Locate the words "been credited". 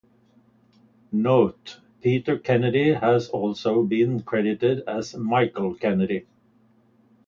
3.83-4.79